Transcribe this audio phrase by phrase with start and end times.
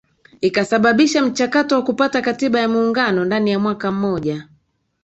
[0.41, 4.47] Ikasababisha mchakato wa kupata Katiba ya Muungano ndani ya mwaka mmoja